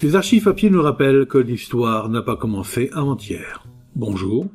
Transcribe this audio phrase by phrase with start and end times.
[0.00, 3.66] Les archives papier nous rappellent que l'histoire n'a pas commencé avant-hier.
[3.96, 4.46] Bonjour,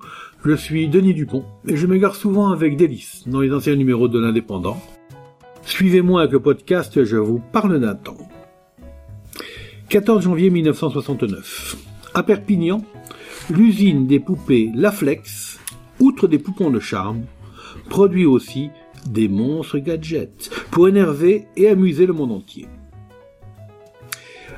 [0.46, 4.20] je suis Denis Dupont et je m'égare souvent avec délice dans les anciens numéros de
[4.20, 4.82] l'Indépendant.
[5.64, 8.30] Suivez-moi avec le podcast Je vous parle d'un temps.
[9.90, 11.76] 14 janvier 1969.
[12.14, 12.82] À Perpignan,
[13.50, 15.60] l'usine des poupées Laflex,
[16.00, 17.26] outre des poupons de charme,
[17.90, 18.70] produit aussi
[19.08, 22.66] des monstres gadgets pour énerver et amuser le monde entier.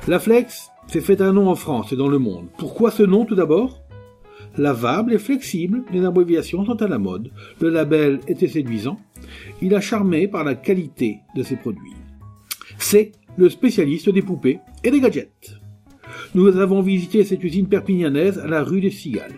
[0.06, 2.46] Laflex s'est fait un nom en France et dans le monde.
[2.58, 3.82] Pourquoi ce nom tout d'abord?
[4.58, 7.30] Lavable et flexible, les abréviations sont à la mode.
[7.60, 8.98] Le label était séduisant.
[9.60, 11.94] Il a charmé par la qualité de ses produits.
[12.78, 15.56] C'est le spécialiste des poupées et des gadgets.
[16.34, 19.32] Nous avons visité cette usine perpignanaise à la rue des Cigales.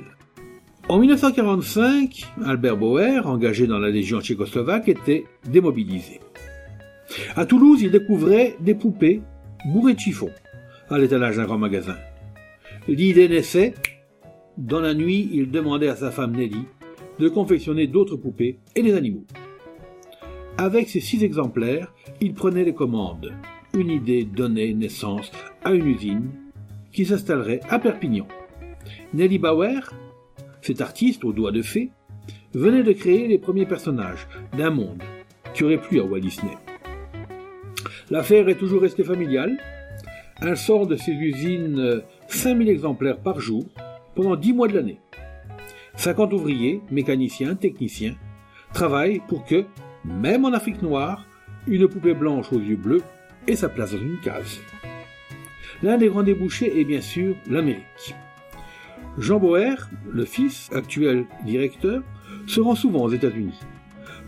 [0.88, 6.21] En 1945, Albert Bauer, engagé dans la Légion tchécoslovaque, était démobilisé.
[7.37, 9.21] À Toulouse, il découvrait des poupées
[9.66, 10.30] bourrées de chiffons
[10.91, 11.97] à l'étalage d'un grand magasin.
[12.87, 13.74] L'idée naissait.
[14.57, 16.65] Dans la nuit, il demandait à sa femme Nelly
[17.18, 19.24] de confectionner d'autres poupées et des animaux.
[20.57, 23.32] Avec ces six exemplaires, il prenait les commandes.
[23.76, 25.30] Une idée donnait naissance
[25.63, 26.30] à une usine
[26.93, 28.26] qui s'installerait à Perpignan.
[29.15, 29.93] Nelly Bauer,
[30.63, 31.91] cet artiste aux doigts de fée,
[32.54, 34.26] venait de créer les premiers personnages
[34.57, 35.02] d'un monde
[35.54, 36.57] qui aurait plu à Walt Disney.
[38.10, 39.59] L'affaire est toujours restée familiale,
[40.41, 43.65] elle sort de ses usines 5000 exemplaires par jour
[44.15, 45.01] pendant 10 mois de l'année.
[45.97, 48.15] 50 ouvriers, mécaniciens, techniciens
[48.73, 49.65] travaillent pour que,
[50.05, 51.27] même en Afrique noire,
[51.66, 53.03] une poupée blanche aux yeux bleus
[53.47, 54.61] ait sa place dans une case.
[55.83, 58.15] L'un des grands débouchés est bien sûr l'Amérique.
[59.16, 59.75] Jean Boer,
[60.11, 62.03] le fils, actuel directeur,
[62.47, 63.59] se rend souvent aux États-Unis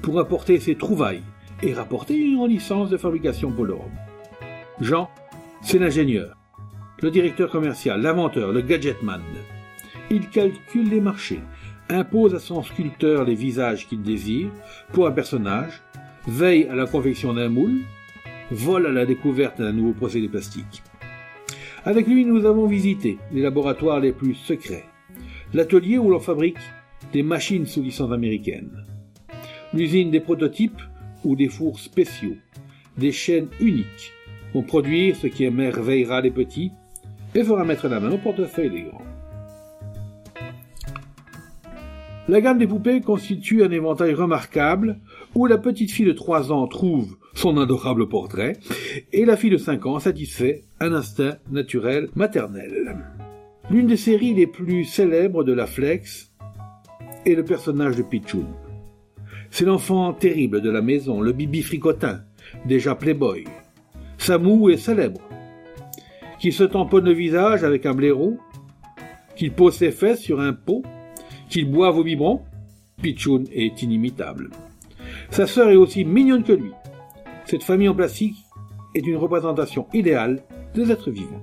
[0.03, 1.22] pour apporter ses trouvailles
[1.62, 3.91] et rapporter une licence de fabrication pour l'Europe.
[4.81, 5.11] Jean
[5.62, 6.36] c'est l'ingénieur,
[7.00, 9.22] le directeur commercial, l'inventeur, le gadgetman.
[10.11, 11.41] Il calcule les marchés,
[11.88, 14.50] impose à son sculpteur les visages qu'il désire
[14.93, 15.82] pour un personnage,
[16.26, 17.81] veille à la confection d'un moule,
[18.50, 20.82] vole à la découverte d'un nouveau procédé plastique.
[21.84, 24.84] Avec lui, nous avons visité les laboratoires les plus secrets,
[25.54, 26.59] l'atelier où l'on fabrique
[27.12, 28.84] des machines sous licence américaine,
[29.72, 30.81] l'usine des prototypes
[31.25, 32.37] ou des fours spéciaux,
[32.99, 34.12] des chaînes uniques
[34.53, 36.72] pour produire ce qui émerveillera les petits
[37.34, 39.03] et fera mettre la main au portefeuille des grands.
[42.28, 44.99] La gamme des poupées constitue un éventail remarquable
[45.34, 48.56] où la petite fille de 3 ans trouve son adorable portrait
[49.12, 52.97] et la fille de 5 ans satisfait un instinct naturel maternel.
[53.71, 56.32] L'une des séries les plus célèbres de la Flex
[57.27, 58.47] est le personnage de Pichoun.
[59.50, 62.22] C'est l'enfant terrible de la maison, le bibi fricotin,
[62.67, 63.44] déjà playboy,
[64.20, 65.22] Samou est célèbre,
[66.38, 68.36] qu'il se tamponne le visage avec un blaireau,
[69.34, 70.82] qu'il pose ses fesses sur un pot,
[71.48, 72.42] qu'il boive au biberon,
[73.00, 74.50] Pichoun est inimitable.
[75.31, 76.70] Sa sœur est aussi mignonne que lui.
[77.47, 78.36] Cette famille en plastique
[78.94, 80.42] est une représentation idéale
[80.75, 81.42] des êtres vivants.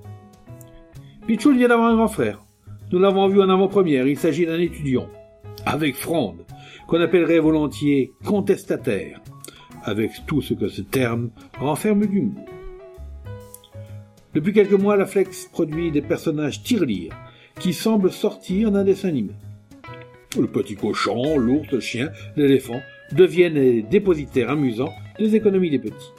[1.25, 2.43] Pichoun vient d'avoir un grand frère.
[2.91, 5.09] Nous l'avons vu en avant-première, il s'agit d'un étudiant,
[5.65, 6.45] avec fronde,
[6.87, 9.19] qu'on appellerait volontiers contestataire,
[9.83, 12.45] avec tout ce que ce terme renferme d'humour.
[14.37, 17.17] Depuis quelques mois, la Flex produit des personnages tirelires
[17.59, 19.31] qui semblent sortir d'un dessin animé.
[20.39, 22.79] Le petit cochon, l'ours, le chien, l'éléphant
[23.13, 26.11] deviennent les dépositaires amusants des économies des petits.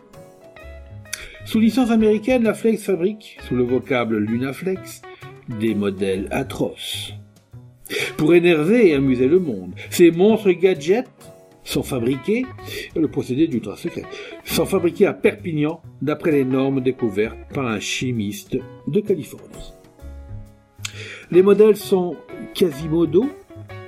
[1.44, 5.00] Sous licence américaine, la Flex fabrique, sous le vocable Lunaflex,
[5.60, 7.12] des modèles atroces.
[8.16, 11.06] Pour énerver et amuser le monde, ces monstres gadgets
[11.68, 12.46] sont fabriqués,
[12.96, 14.04] le procédé d'ultra secret,
[14.44, 18.56] sont fabriqués à Perpignan d'après les normes découvertes par un chimiste
[18.86, 19.74] de Californie.
[21.30, 22.16] Les modèles sont
[22.54, 23.28] Quasimodo,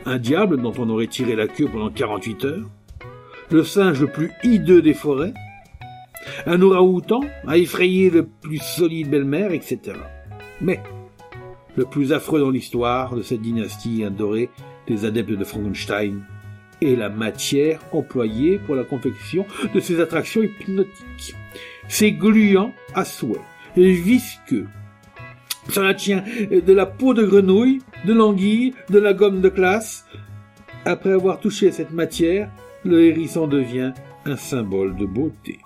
[0.04, 2.70] un diable dont on aurait tiré la queue pendant 48 heures,
[3.50, 5.32] le singe le plus hideux des forêts,
[6.44, 9.80] un orang-outan à effrayer le plus solide belle-mère, etc.
[10.60, 10.80] Mais
[11.76, 14.50] le plus affreux dans l'histoire de cette dynastie adorée
[14.86, 16.22] des adeptes de Frankenstein
[16.80, 21.34] et la matière employée pour la confection de ces attractions hypnotiques.
[21.88, 23.40] C'est gluant à souhait
[23.76, 24.66] visqueux.
[25.68, 30.06] Ça tient de la peau de grenouille, de l'anguille, de la gomme de classe.
[30.84, 32.50] Après avoir touché cette matière,
[32.84, 33.92] le hérisson devient
[34.24, 35.58] un symbole de beauté.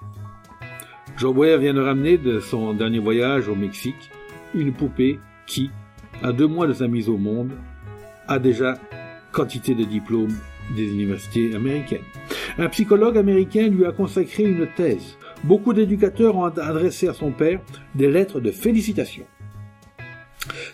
[1.17, 4.11] Jean Boyer vient de ramener de son dernier voyage au Mexique
[4.55, 5.71] une poupée qui,
[6.23, 7.53] à deux mois de sa mise au monde,
[8.27, 8.79] a déjà
[9.33, 10.37] quantité de diplômes
[10.77, 12.05] des universités américaines.
[12.59, 15.17] Un psychologue américain lui a consacré une thèse.
[15.45, 17.61] Beaucoup d'éducateurs ont adressé à son père
[17.95, 19.27] des lettres de félicitations.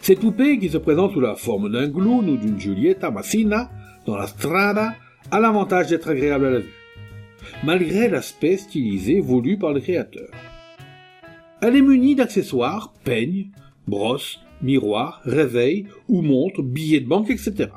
[0.01, 3.71] Cette poupée, qui se présente sous la forme d'un clown ou d'une Giulietta Massina
[4.07, 4.95] dans la strada,
[5.31, 6.75] a l'avantage d'être agréable à la vue,
[7.65, 10.29] malgré l'aspect stylisé voulu par le créateur.
[11.63, 13.51] Elle est munie d'accessoires, peignes,
[13.87, 17.69] brosses, miroirs, réveils ou montres, billets de banque, etc.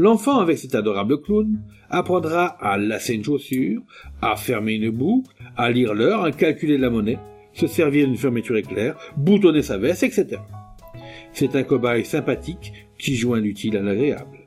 [0.00, 1.60] L'enfant avec cet adorable clown
[1.90, 3.82] apprendra à lasser une chaussure,
[4.22, 7.18] à fermer une boucle, à lire l'heure, à calculer la monnaie,
[7.52, 10.40] se servir d'une fermeture éclair, boutonner sa veste, etc.
[11.34, 14.38] C'est un cobaye sympathique qui joint l'utile à l'agréable.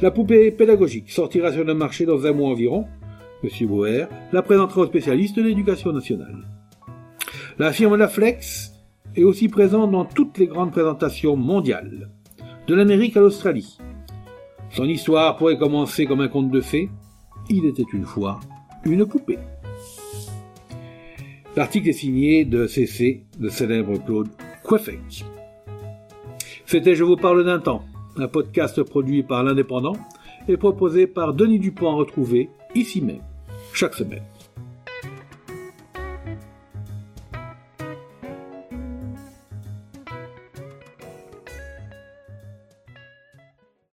[0.00, 2.86] La poupée pédagogique sortira sur le marché dans un mois environ.
[3.42, 6.46] Monsieur Boer la présentera aux spécialistes de l'éducation nationale.
[7.58, 8.70] La firme La Flex
[9.16, 12.08] est aussi présente dans toutes les grandes présentations mondiales,
[12.68, 13.78] de l'Amérique à l'Australie.
[14.70, 16.90] Son histoire pourrait commencer comme un conte de fées.
[17.48, 18.40] Il était une fois
[18.84, 19.38] une poupée.
[21.56, 24.28] L'article est signé de CC, le célèbre Claude
[24.62, 25.24] Coiffec.
[26.66, 27.84] C'était Je vous parle d'un temps,
[28.16, 29.96] un podcast produit par l'Indépendant
[30.48, 33.22] et proposé par Denis Dupont à retrouver ici même,
[33.72, 34.22] chaque semaine.